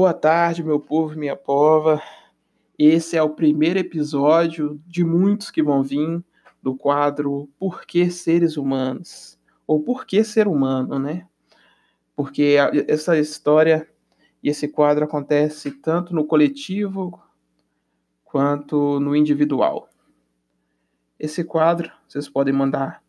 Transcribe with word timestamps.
Boa 0.00 0.14
tarde, 0.14 0.62
meu 0.62 0.78
povo 0.78 1.18
minha 1.18 1.34
pova. 1.34 2.00
Esse 2.78 3.16
é 3.16 3.22
o 3.22 3.30
primeiro 3.30 3.80
episódio 3.80 4.80
de 4.86 5.02
muitos 5.02 5.50
que 5.50 5.60
vão 5.60 5.82
vir 5.82 6.24
do 6.62 6.76
quadro 6.76 7.50
Por 7.58 7.84
que 7.84 8.08
Seres 8.08 8.56
Humanos? 8.56 9.36
Ou 9.66 9.82
Por 9.82 10.06
que 10.06 10.22
Ser 10.22 10.46
Humano, 10.46 11.00
né? 11.00 11.26
Porque 12.14 12.54
essa 12.86 13.18
história 13.18 13.88
e 14.40 14.48
esse 14.48 14.68
quadro 14.68 15.04
acontece 15.04 15.72
tanto 15.72 16.14
no 16.14 16.24
coletivo 16.24 17.20
quanto 18.22 19.00
no 19.00 19.16
individual. 19.16 19.88
Esse 21.18 21.42
quadro, 21.42 21.90
vocês 22.06 22.28
podem 22.28 22.54
mandar 22.54 23.02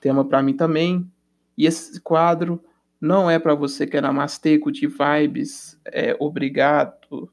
tema 0.00 0.24
para 0.24 0.42
mim 0.42 0.56
também. 0.56 1.08
E 1.56 1.66
esse 1.66 2.00
quadro 2.00 2.60
não 3.02 3.28
é 3.28 3.36
para 3.36 3.52
você 3.52 3.84
que 3.84 3.96
é 3.96 4.00
namasteco 4.00 4.70
de 4.70 4.86
vibes, 4.86 5.76
é, 5.84 6.16
obrigado. 6.20 7.28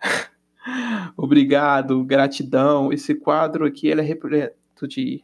obrigado, 1.16 2.02
gratidão. 2.02 2.92
Esse 2.92 3.14
quadro 3.14 3.64
aqui 3.64 3.86
ele 3.86 4.00
é 4.00 4.04
repleto 4.04 4.88
de 4.88 5.22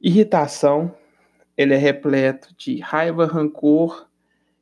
irritação, 0.00 0.94
ele 1.54 1.74
é 1.74 1.76
repleto 1.76 2.54
de 2.56 2.80
raiva, 2.80 3.26
rancor 3.26 4.08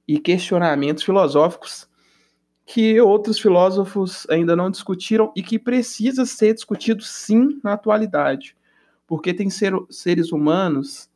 e 0.07 0.18
questionamentos 0.18 1.04
filosóficos 1.04 1.88
que 2.66 3.01
outros 3.01 3.38
filósofos 3.38 4.27
ainda 4.30 4.57
não 4.57 4.68
discutiram 4.68 5.32
e 5.37 5.45
que 5.45 5.60
precisa 5.60 6.27
ser 6.27 6.54
discutido 6.54 7.04
sim 7.04 7.60
na 7.62 7.74
atualidade. 7.74 8.57
Porque 9.07 9.32
tem 9.32 9.48
ser, 9.48 9.74
seres 9.91 10.32
humanos 10.32 11.09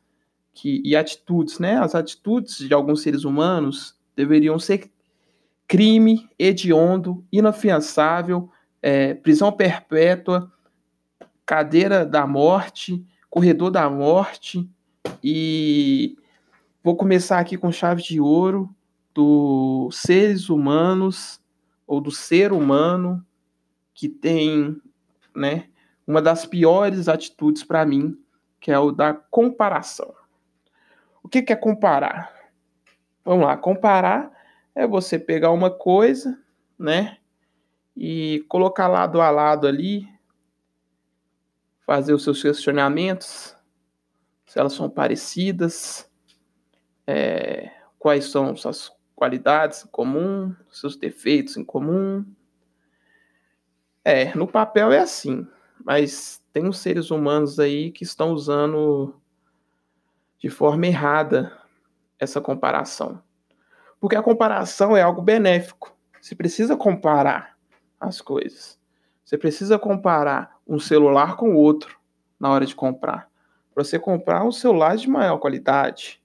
que, 0.57 0.81
e 0.83 0.95
atitudes, 0.95 1.59
né? 1.59 1.77
As 1.77 1.93
atitudes 1.93 2.57
de 2.57 2.73
alguns 2.73 3.03
seres 3.03 3.23
humanos 3.23 3.95
deveriam 4.15 4.57
ser 4.57 4.89
crime 5.67 6.27
hediondo, 6.39 7.23
inafiançável, 7.31 8.49
é, 8.81 9.13
prisão 9.13 9.51
perpétua, 9.51 10.51
cadeira 11.45 12.03
da 12.03 12.25
morte, 12.25 13.05
corredor 13.29 13.69
da 13.69 13.87
morte. 13.87 14.67
E 15.23 16.17
vou 16.83 16.95
começar 16.95 17.37
aqui 17.37 17.55
com 17.55 17.71
chave 17.71 18.01
de 18.01 18.19
ouro 18.19 18.75
dos 19.13 19.95
seres 19.95 20.49
humanos 20.49 21.39
ou 21.85 22.01
do 22.01 22.09
ser 22.09 22.51
humano 22.51 23.23
que 23.93 24.09
tem, 24.09 24.75
né, 25.35 25.65
uma 26.07 26.21
das 26.21 26.47
piores 26.47 27.07
atitudes 27.07 27.63
para 27.63 27.85
mim, 27.85 28.17
que 28.59 28.71
é 28.71 28.79
o 28.79 28.91
da 28.91 29.13
comparação. 29.13 30.17
O 31.23 31.29
que, 31.29 31.41
que 31.41 31.53
é 31.53 31.55
comparar? 31.55 32.33
Vamos 33.23 33.45
lá, 33.45 33.57
comparar 33.57 34.31
é 34.73 34.85
você 34.85 35.17
pegar 35.17 35.51
uma 35.51 35.71
coisa, 35.71 36.39
né? 36.77 37.17
E 37.95 38.45
colocar 38.47 38.87
lado 38.87 39.19
a 39.19 39.31
lado 39.31 39.67
ali, 39.67 40.07
fazer 41.85 42.13
os 42.13 42.23
seus 42.23 42.41
questionamentos, 42.41 43.55
se 44.45 44.59
elas 44.59 44.73
são 44.73 44.89
parecidas, 44.89 46.09
é, 47.07 47.71
quais 47.97 48.25
são 48.25 48.55
suas 48.55 48.91
qualidades 49.15 49.83
em 49.83 49.87
comum, 49.87 50.55
seus 50.69 50.95
defeitos 50.95 51.57
em 51.57 51.63
comum. 51.63 52.23
É, 54.05 54.33
no 54.35 54.47
papel 54.47 54.91
é 54.91 54.99
assim, 54.99 55.47
mas 55.83 56.39
tem 56.53 56.67
uns 56.67 56.77
seres 56.77 57.09
humanos 57.09 57.59
aí 57.59 57.91
que 57.91 58.03
estão 58.03 58.31
usando 58.31 59.19
de 60.39 60.49
forma 60.49 60.87
errada 60.87 61.51
essa 62.19 62.39
comparação. 62.41 63.21
Porque 63.99 64.15
a 64.15 64.23
comparação 64.23 64.95
é 64.95 65.01
algo 65.01 65.21
benéfico. 65.21 65.95
Você 66.21 66.35
precisa 66.35 66.75
comparar 66.75 67.57
as 67.99 68.21
coisas. 68.21 68.79
Você 69.23 69.37
precisa 69.37 69.79
comparar 69.79 70.57
um 70.67 70.79
celular 70.79 71.35
com 71.35 71.51
o 71.53 71.57
outro 71.57 71.97
na 72.39 72.49
hora 72.49 72.65
de 72.65 72.75
comprar. 72.75 73.29
Para 73.73 73.83
você 73.83 73.99
comprar 73.99 74.43
um 74.43 74.51
celular 74.51 74.97
de 74.97 75.09
maior 75.09 75.37
qualidade, 75.37 76.21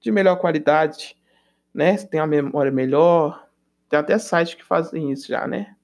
de 0.00 0.10
melhor 0.10 0.36
qualidade, 0.36 1.16
né? 1.72 1.96
Você 1.96 2.06
tem 2.06 2.20
a 2.20 2.26
memória 2.26 2.72
melhor. 2.72 3.46
Tem 3.88 3.98
até 3.98 4.18
sites 4.18 4.54
que 4.54 4.64
fazem 4.64 5.10
isso 5.12 5.28
já, 5.28 5.46
né? 5.46 5.74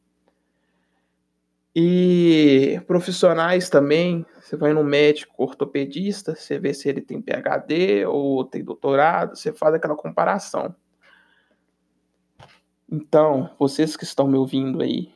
E 1.74 2.80
profissionais 2.86 3.68
também, 3.68 4.24
você 4.40 4.56
vai 4.56 4.72
no 4.72 4.84
médico 4.84 5.34
ortopedista, 5.42 6.36
você 6.36 6.56
vê 6.56 6.72
se 6.72 6.88
ele 6.88 7.00
tem 7.00 7.20
PhD 7.20 8.06
ou 8.06 8.44
tem 8.44 8.62
doutorado, 8.62 9.36
você 9.36 9.52
faz 9.52 9.74
aquela 9.74 9.96
comparação. 9.96 10.74
Então, 12.90 13.50
vocês 13.58 13.96
que 13.96 14.04
estão 14.04 14.28
me 14.28 14.38
ouvindo 14.38 14.80
aí, 14.80 15.12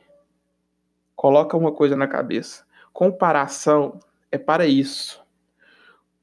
coloca 1.15 1.55
uma 1.55 1.71
coisa 1.71 1.95
na 1.95 2.07
cabeça. 2.07 2.65
Comparação 2.91 3.97
é 4.29 4.37
para 4.37 4.65
isso. 4.65 5.23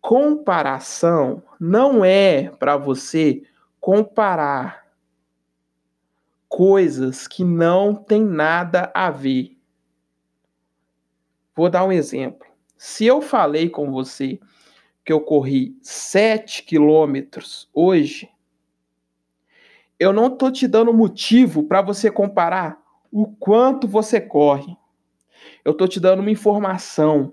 Comparação 0.02 1.42
não 1.58 2.04
é 2.04 2.50
para 2.58 2.76
você 2.76 3.42
comparar 3.80 4.86
coisas 6.46 7.26
que 7.26 7.42
não 7.42 7.94
tem 7.94 8.22
nada 8.22 8.90
a 8.94 9.10
ver. 9.10 9.55
Vou 11.56 11.70
dar 11.70 11.84
um 11.84 11.92
exemplo. 11.92 12.46
Se 12.76 13.06
eu 13.06 13.22
falei 13.22 13.70
com 13.70 13.90
você 13.90 14.38
que 15.02 15.12
eu 15.12 15.20
corri 15.20 15.74
7 15.80 16.62
quilômetros 16.64 17.70
hoje, 17.72 18.28
eu 19.98 20.12
não 20.12 20.26
estou 20.26 20.52
te 20.52 20.68
dando 20.68 20.92
motivo 20.92 21.62
para 21.62 21.80
você 21.80 22.10
comparar 22.10 22.78
o 23.10 23.26
quanto 23.26 23.88
você 23.88 24.20
corre. 24.20 24.76
Eu 25.64 25.72
estou 25.72 25.88
te 25.88 25.98
dando 25.98 26.20
uma 26.20 26.30
informação. 26.30 27.32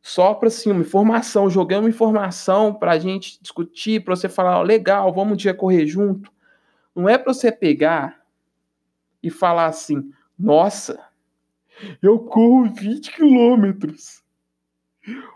Só 0.00 0.34
para 0.34 0.46
assim, 0.46 0.70
uma 0.70 0.82
informação, 0.82 1.50
joguei 1.50 1.76
uma 1.76 1.88
informação 1.88 2.72
para 2.72 2.92
a 2.92 2.98
gente 2.98 3.42
discutir, 3.42 4.04
para 4.04 4.14
você 4.14 4.28
falar, 4.28 4.60
oh, 4.60 4.62
legal, 4.62 5.12
vamos 5.12 5.32
um 5.32 5.36
dia 5.36 5.52
correr 5.52 5.84
junto. 5.84 6.30
Não 6.94 7.08
é 7.08 7.18
para 7.18 7.34
você 7.34 7.50
pegar 7.50 8.22
e 9.20 9.28
falar 9.28 9.66
assim, 9.66 10.12
nossa, 10.38 11.05
eu 12.02 12.18
corro 12.18 12.72
20 12.72 13.12
quilômetros. 13.12 14.22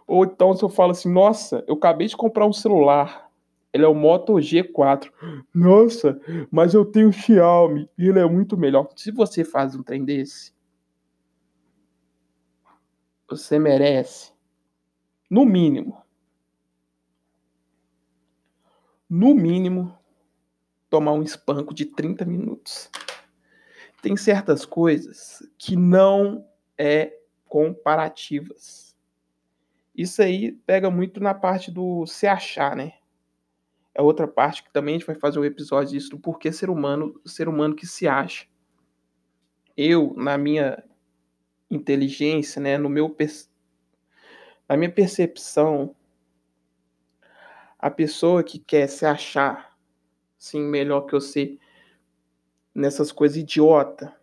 Ou 0.07 0.25
então 0.25 0.55
se 0.55 0.63
eu 0.63 0.69
falo 0.69 0.93
assim, 0.93 1.13
nossa, 1.13 1.65
eu 1.67 1.75
acabei 1.75 2.07
de 2.07 2.17
comprar 2.17 2.47
um 2.47 2.53
celular. 2.53 3.31
Ele 3.73 3.85
é 3.85 3.89
o 3.89 3.95
Moto 3.95 4.35
G4. 4.35 5.11
Nossa, 5.55 6.21
mas 6.51 6.75
eu 6.75 6.85
tenho 6.85 7.13
Xiaomi 7.13 7.89
e 7.97 8.09
ele 8.09 8.19
é 8.19 8.27
muito 8.27 8.57
melhor. 8.57 8.89
Se 8.97 9.13
você 9.13 9.45
faz 9.45 9.75
um 9.75 9.83
trem 9.83 10.05
desse, 10.05 10.53
você 13.29 13.61
merece, 13.61 14.33
no 15.31 15.45
mínimo, 15.45 16.03
no 19.09 19.35
mínimo, 19.35 19.97
tomar 20.89 21.13
um 21.13 21.23
espanco 21.23 21.73
de 21.73 21.87
30 21.87 22.25
minutos 22.25 22.91
tem 24.01 24.17
certas 24.17 24.65
coisas 24.65 25.43
que 25.59 25.77
não 25.77 26.47
é 26.77 27.13
comparativas. 27.47 28.97
Isso 29.95 30.23
aí 30.23 30.53
pega 30.53 30.91
muito 30.91 31.21
na 31.21 31.35
parte 31.35 31.71
do 31.71 32.07
se 32.07 32.27
achar, 32.27 32.75
né? 32.75 32.95
É 33.95 34.01
outra 34.01 34.27
parte 34.27 34.63
que 34.63 34.73
também 34.73 34.95
a 34.95 34.99
gente 34.99 35.07
vai 35.07 35.17
fazer 35.17 35.39
um 35.39 35.45
episódio 35.45 35.93
disso 35.93 36.11
do 36.11 36.19
porquê 36.19 36.53
ser 36.53 36.71
humano, 36.71 37.21
ser 37.27 37.49
humano 37.49 37.75
que 37.75 37.87
se 37.87 38.07
acha. 38.07 38.47
Eu, 39.77 40.15
na 40.17 40.39
minha 40.39 40.83
inteligência, 41.71 42.61
né, 42.63 42.79
no 42.79 42.89
meu 42.89 43.15
na 44.69 44.77
minha 44.77 44.91
percepção, 44.91 45.95
a 47.79 47.91
pessoa 47.91 48.45
que 48.45 48.59
quer 48.59 48.87
se 48.89 49.05
achar 49.05 49.77
sim 50.39 50.63
melhor 50.63 51.03
que 51.03 51.13
você 51.13 51.59
nessas 52.75 53.13
coisas 53.13 53.37
idiota. 53.37 54.15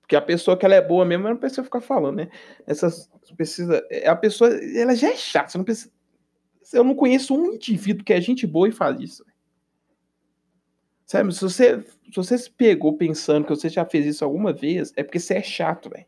Porque 0.00 0.16
a 0.16 0.22
pessoa 0.22 0.56
que 0.56 0.66
ela 0.66 0.74
é 0.74 0.82
boa 0.82 1.04
mesmo, 1.04 1.28
não 1.28 1.36
precisa 1.36 1.64
ficar 1.64 1.80
falando, 1.80 2.16
né? 2.16 2.28
Essas 2.66 3.10
precisa, 3.36 3.84
é, 3.90 4.06
a 4.06 4.14
pessoa, 4.14 4.50
ela 4.50 4.94
já 4.94 5.08
é 5.08 5.16
chata, 5.16 5.48
você 5.48 5.58
não 5.58 5.64
precisa 5.64 5.90
eu 6.72 6.84
não 6.84 6.94
conheço 6.94 7.34
um 7.34 7.52
indivíduo 7.52 8.04
que 8.04 8.12
é 8.12 8.20
gente 8.20 8.46
boa 8.46 8.68
e 8.68 8.72
faz 8.72 9.00
isso. 9.00 9.24
Sabe, 11.04 11.34
se 11.34 11.40
você, 11.40 11.82
se 11.82 12.16
você 12.16 12.38
se 12.38 12.50
pegou 12.50 12.96
pensando 12.96 13.44
que 13.44 13.54
você 13.54 13.68
já 13.68 13.84
fez 13.84 14.06
isso 14.06 14.24
alguma 14.24 14.52
vez, 14.52 14.92
é 14.96 15.02
porque 15.02 15.20
você 15.20 15.34
é 15.34 15.42
chato, 15.42 15.90
velho. 15.90 16.06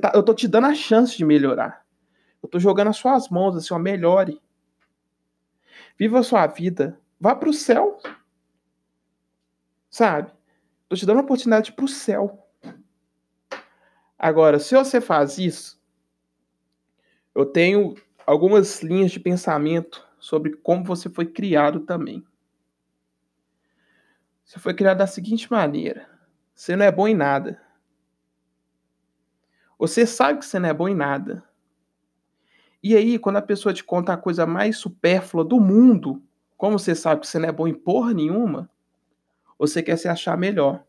Tá, 0.00 0.12
eu 0.14 0.22
tô 0.22 0.32
te 0.32 0.48
dando 0.48 0.66
a 0.66 0.74
chance 0.74 1.16
de 1.16 1.24
melhorar. 1.24 1.84
Eu 2.42 2.48
tô 2.48 2.58
jogando 2.58 2.88
as 2.88 2.96
suas 2.96 3.28
mãos 3.28 3.54
assim, 3.54 3.74
ó, 3.74 3.78
melhore. 3.78 4.40
Viva 5.98 6.20
a 6.20 6.22
sua 6.22 6.46
vida. 6.46 6.98
Vá 7.20 7.36
pro 7.36 7.52
céu. 7.52 7.98
Sabe? 9.94 10.32
Tô 10.88 10.96
te 10.96 11.06
dando 11.06 11.18
uma 11.18 11.22
oportunidade 11.22 11.70
pro 11.70 11.86
céu. 11.86 12.48
Agora, 14.18 14.58
se 14.58 14.74
você 14.74 15.00
faz 15.00 15.38
isso, 15.38 15.80
eu 17.32 17.46
tenho 17.46 17.94
algumas 18.26 18.82
linhas 18.82 19.12
de 19.12 19.20
pensamento 19.20 20.04
sobre 20.18 20.56
como 20.56 20.82
você 20.82 21.08
foi 21.08 21.26
criado 21.26 21.78
também. 21.78 22.26
Você 24.44 24.58
foi 24.58 24.74
criado 24.74 24.98
da 24.98 25.06
seguinte 25.06 25.48
maneira: 25.48 26.10
você 26.52 26.74
não 26.74 26.86
é 26.86 26.90
bom 26.90 27.06
em 27.06 27.14
nada. 27.14 27.62
Você 29.78 30.04
sabe 30.08 30.40
que 30.40 30.46
você 30.46 30.58
não 30.58 30.70
é 30.70 30.74
bom 30.74 30.88
em 30.88 30.96
nada. 30.96 31.44
E 32.82 32.96
aí, 32.96 33.16
quando 33.16 33.36
a 33.36 33.42
pessoa 33.42 33.72
te 33.72 33.84
conta 33.84 34.12
a 34.12 34.16
coisa 34.16 34.44
mais 34.44 34.76
supérflua 34.76 35.44
do 35.44 35.60
mundo, 35.60 36.20
como 36.56 36.80
você 36.80 36.96
sabe 36.96 37.20
que 37.20 37.28
você 37.28 37.38
não 37.38 37.48
é 37.48 37.52
bom 37.52 37.68
em 37.68 37.74
porra 37.74 38.12
nenhuma, 38.12 38.68
você 39.66 39.82
quer 39.82 39.96
se 39.96 40.08
achar 40.08 40.36
melhor. 40.36 40.84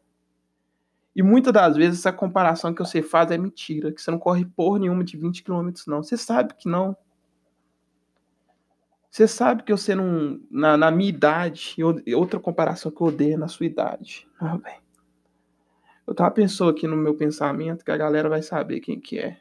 E 1.15 1.23
muitas 1.23 1.53
das 1.53 1.77
vezes 1.77 1.99
essa 1.99 2.11
comparação 2.11 2.73
que 2.73 2.83
você 2.83 3.01
faz 3.01 3.31
é 3.31 3.37
mentira, 3.37 3.91
que 3.91 4.01
você 4.01 4.11
não 4.11 4.19
corre 4.19 4.45
porra 4.45 4.79
nenhuma 4.79 5.03
de 5.03 5.15
20 5.15 5.43
km, 5.43 5.69
não. 5.87 6.03
Você 6.03 6.17
sabe 6.17 6.53
que 6.55 6.67
não. 6.67 6.95
Você 9.09 9.27
sabe 9.29 9.63
que 9.63 9.71
você 9.71 9.95
não. 9.95 10.41
Na, 10.51 10.75
na 10.75 10.91
minha 10.91 11.09
idade, 11.09 11.75
e 12.05 12.13
outra 12.13 12.37
comparação 12.37 12.91
que 12.91 13.01
eu 13.01 13.07
odeio 13.07 13.35
é 13.35 13.37
na 13.37 13.47
sua 13.47 13.65
idade. 13.65 14.27
Ah, 14.37 14.57
velho. 14.57 14.83
Eu 16.05 16.13
tava 16.13 16.31
pensando 16.31 16.69
aqui 16.69 16.85
no 16.85 16.97
meu 16.97 17.15
pensamento 17.15 17.85
que 17.85 17.91
a 17.91 17.97
galera 17.97 18.27
vai 18.27 18.41
saber 18.41 18.81
quem 18.81 18.99
que 18.99 19.17
é. 19.17 19.39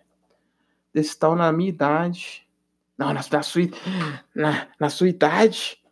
Desse 0.93 1.19
tal 1.19 1.35
na 1.35 1.53
minha 1.53 1.69
idade. 1.69 2.47
Não, 2.97 3.09
na, 3.09 3.21
na, 3.29 3.43
sua, 3.43 3.63
na, 4.33 4.69
na 4.79 4.89
sua 4.89 5.09
idade, 5.09 5.83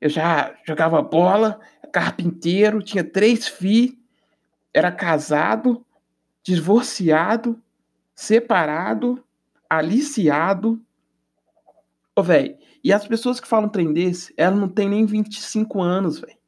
eu 0.00 0.08
já 0.08 0.54
jogava 0.66 1.02
bola, 1.02 1.60
carpinteiro, 1.92 2.82
tinha 2.82 3.02
três 3.02 3.48
filhos, 3.48 3.96
era 4.72 4.92
casado, 4.92 5.84
divorciado, 6.42 7.60
separado, 8.14 9.22
aliciado. 9.68 10.80
Ô, 12.14 12.22
velho, 12.22 12.56
e 12.82 12.92
as 12.92 13.06
pessoas 13.06 13.40
que 13.40 13.48
falam 13.48 13.68
trem 13.68 13.92
desse, 13.92 14.32
ela 14.36 14.54
não 14.54 14.68
tem 14.68 14.88
nem 14.88 15.04
25 15.04 15.80
anos, 15.80 16.20
velho. 16.20 16.38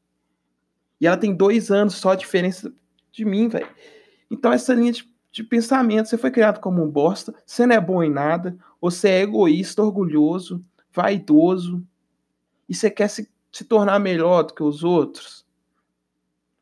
E 1.01 1.07
ela 1.07 1.17
tem 1.17 1.35
dois 1.35 1.71
anos 1.71 1.95
só 1.95 2.11
a 2.11 2.17
diferença 2.17 2.73
de 3.11 3.25
mim, 3.25 3.49
velho. 3.49 3.69
Então 4.31 4.53
essa 4.53 4.75
linha 4.75 4.93
de 4.93 5.11
de 5.33 5.43
pensamento. 5.43 6.09
Você 6.09 6.19
foi 6.19 6.31
criado 6.31 6.61
como 6.61 6.83
um 6.83 6.91
bosta, 6.91 7.35
você 7.47 7.67
não 7.67 7.77
é 7.77 7.81
bom 7.81 8.03
em 8.03 8.11
nada, 8.11 8.57
você 8.81 9.09
é 9.09 9.21
egoísta, 9.23 9.83
orgulhoso, 9.83 10.65
vaidoso, 10.93 11.85
e 12.69 12.75
você 12.75 12.91
quer 12.91 13.09
se, 13.09 13.29
se 13.53 13.65
tornar 13.65 13.99
melhor 13.99 14.45
do 14.45 14.55
que 14.55 14.63
os 14.63 14.85
outros. 14.85 15.47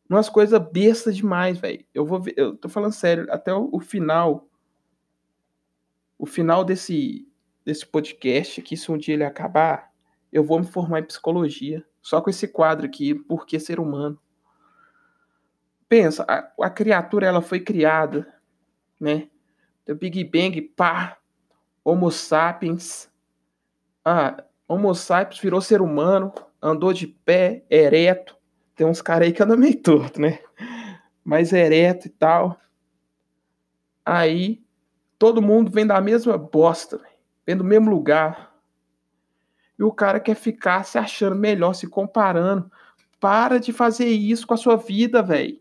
Umas 0.09 0.29
coisas 0.29 0.59
bestas 0.71 1.17
demais, 1.17 1.59
velho. 1.59 1.85
Eu 1.93 2.07
vou 2.07 2.21
ver, 2.21 2.35
eu 2.37 2.57
tô 2.57 2.69
falando 2.69 2.93
sério, 2.93 3.27
até 3.31 3.53
o, 3.53 3.69
o, 3.73 3.81
final 3.81 4.49
o 6.19 6.27
final 6.27 6.65
desse 6.65 7.27
desse 7.65 7.87
podcast 7.87 8.61
aqui, 8.61 8.79
se 8.79 8.91
um 8.91 8.97
dia 8.97 9.13
ele 9.13 9.25
acabar, 9.25 9.93
eu 10.33 10.43
vou 10.43 10.59
me 10.59 10.67
formar 10.67 11.01
em 11.01 11.05
psicologia, 11.05 11.85
só 12.01 12.19
com 12.19 12.31
esse 12.31 12.49
quadro 12.49 12.87
aqui, 12.87 13.15
por 13.15 13.45
que 13.45 13.61
ser 13.61 13.79
humano? 13.79 14.19
Pensa, 15.87 16.25
a, 16.27 16.51
a 16.65 16.71
criatura 16.71 17.27
ela 17.27 17.43
foi 17.43 17.61
criada 17.61 18.27
né? 19.01 19.29
The 19.85 19.95
Big 19.95 20.25
Bang, 20.25 20.61
pá, 20.61 21.19
Homo 21.85 22.11
sapiens. 22.11 23.11
Ah, 24.05 24.45
Homo 24.67 24.95
sapiens 24.95 25.41
virou 25.41 25.61
ser 25.61 25.81
humano, 25.81 26.33
andou 26.63 26.93
de 26.93 27.07
pé, 27.07 27.65
ereto. 27.71 28.37
Tem 28.75 28.87
uns 28.87 29.03
caras 29.03 29.27
aí 29.27 29.33
que 29.33 29.43
andam 29.43 29.57
meio 29.57 29.81
torto, 29.81 30.21
né? 30.21 30.39
Mas 31.25 31.53
ereto 31.53 32.07
e 32.07 32.11
tal. 32.11 32.59
Aí, 34.05 34.63
todo 35.19 35.43
mundo 35.43 35.71
vem 35.71 35.87
da 35.87 36.01
mesma 36.01 36.39
bosta, 36.39 37.01
vem 37.47 37.57
do 37.57 37.65
mesmo 37.65 37.91
lugar. 37.91 38.55
E 39.79 39.83
o 39.83 39.93
cara 39.93 40.19
quer 40.19 40.35
ficar 40.35 40.85
se 40.85 40.99
achando 40.99 41.37
melhor, 41.37 41.75
se 41.75 41.87
comparando. 41.87 42.71
Para 43.21 43.59
de 43.59 43.73
fazer 43.73 44.07
isso 44.07 44.47
com 44.47 44.55
a 44.55 44.57
sua 44.57 44.77
vida, 44.77 45.23
velho. 45.23 45.61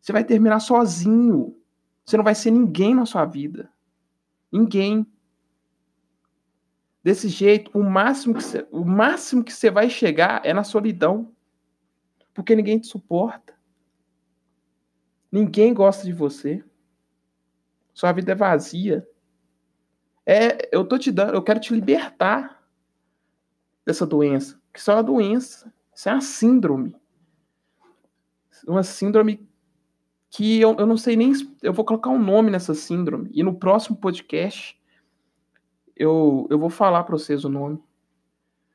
Você 0.00 0.12
vai 0.12 0.24
terminar 0.24 0.60
sozinho. 0.60 1.56
Você 2.04 2.16
não 2.16 2.24
vai 2.24 2.34
ser 2.34 2.50
ninguém 2.50 2.94
na 2.94 3.06
sua 3.06 3.24
vida. 3.24 3.70
Ninguém. 4.52 5.06
Desse 7.04 7.28
jeito, 7.28 7.70
o 7.78 7.82
máximo 7.82 8.32
que 8.32 8.42
você, 8.42 8.66
o 8.72 8.82
máximo 8.82 9.44
que 9.44 9.52
você 9.52 9.70
vai 9.70 9.90
chegar 9.90 10.40
é 10.42 10.54
na 10.54 10.64
solidão. 10.64 11.30
Porque 12.32 12.56
ninguém 12.56 12.78
te 12.78 12.86
suporta. 12.86 13.54
Ninguém 15.30 15.74
gosta 15.74 16.02
de 16.02 16.14
você. 16.14 16.64
Sua 17.92 18.10
vida 18.10 18.32
é 18.32 18.34
vazia. 18.34 19.06
É, 20.24 20.74
eu 20.74 20.82
tô 20.82 20.98
te 20.98 21.12
dando, 21.12 21.34
eu 21.34 21.42
quero 21.42 21.60
te 21.60 21.74
libertar 21.74 22.66
dessa 23.84 24.06
doença, 24.06 24.58
que 24.72 24.80
isso 24.80 24.90
é 24.90 24.94
uma 24.94 25.02
doença, 25.02 25.70
isso 25.94 26.08
é 26.08 26.12
uma 26.12 26.22
síndrome. 26.22 26.96
Uma 28.66 28.82
síndrome 28.82 29.46
que 30.30 30.58
eu, 30.58 30.74
eu 30.78 30.86
não 30.86 30.96
sei 30.96 31.16
nem. 31.16 31.32
Eu 31.62 31.74
vou 31.74 31.84
colocar 31.84 32.08
um 32.08 32.18
nome 32.18 32.50
nessa 32.50 32.72
síndrome. 32.72 33.30
E 33.34 33.42
no 33.42 33.54
próximo 33.54 33.94
podcast 33.94 34.80
eu, 35.96 36.46
eu 36.50 36.58
vou 36.58 36.70
falar 36.70 37.04
para 37.04 37.16
vocês 37.16 37.44
o 37.44 37.48
nome. 37.48 37.82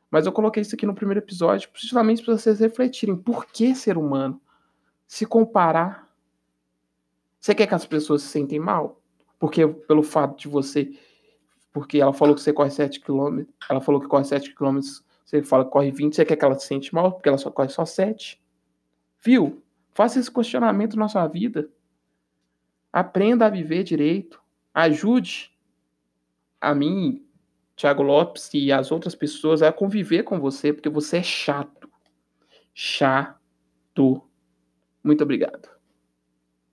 Mas 0.10 0.26
eu 0.26 0.32
coloquei 0.32 0.62
isso 0.62 0.76
aqui 0.76 0.86
no 0.86 0.96
primeiro 0.96 1.20
episódio, 1.20 1.70
justamente 1.74 2.24
para 2.24 2.36
vocês 2.36 2.60
refletirem. 2.60 3.16
Por 3.16 3.46
que 3.46 3.76
ser 3.76 3.98
humano? 3.98 4.42
Se 5.08 5.26
comparar. 5.26 6.08
Você 7.40 7.54
quer 7.54 7.68
que 7.68 7.76
as 7.76 7.86
pessoas 7.86 8.24
se 8.24 8.30
sentem 8.30 8.60
mal? 8.60 9.02
Porque 9.38 9.68
pelo 9.68 10.02
fato 10.02 10.38
de 10.38 10.48
você. 10.48 10.92
Porque 11.72 12.02
ela 12.02 12.12
falou 12.12 12.34
que 12.34 12.42
você 12.42 12.52
corre 12.52 12.72
7 12.72 13.00
km. 13.00 13.44
Ela 13.70 13.80
falou 13.80 14.02
que 14.02 14.08
corre 14.08 14.24
7 14.24 14.54
km. 14.56 14.80
Você 15.24 15.44
fala 15.44 15.64
que 15.64 15.72
corre 15.72 15.92
20. 15.92 16.16
Você 16.16 16.26
quer 16.26 16.36
que 16.36 16.44
ela 16.44 16.58
se 16.58 16.66
sente 16.66 16.94
mal? 16.94 17.12
Porque 17.14 17.30
ela 17.30 17.38
só 17.38 17.52
corre 17.52 17.70
só 17.70 17.86
7. 17.86 18.42
Viu? 19.24 19.62
Faça 19.94 20.20
esse 20.20 20.32
questionamento 20.32 20.98
na 20.98 21.08
sua 21.08 21.28
vida. 21.28 21.70
Aprenda 22.92 23.46
a 23.46 23.50
viver 23.50 23.84
direito. 23.84 24.42
Ajude 24.74 25.52
a 26.62 26.76
mim, 26.76 27.26
Thiago 27.76 28.04
Lopes 28.04 28.50
e 28.54 28.72
as 28.72 28.92
outras 28.92 29.16
pessoas 29.16 29.62
a 29.62 29.72
conviver 29.72 30.24
com 30.24 30.40
você, 30.40 30.74
porque 30.74 30.90
você 30.90 31.18
é 31.18 31.24
chato. 31.24 31.90
Chato. 32.74 34.22
Muito 35.04 35.24
obrigado. 35.24 35.79